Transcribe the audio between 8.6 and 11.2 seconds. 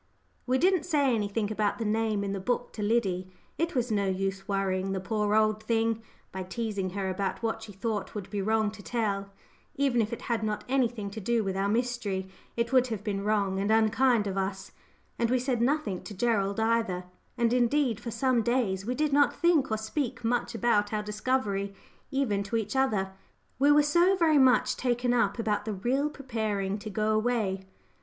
to tell; even if it had not anything to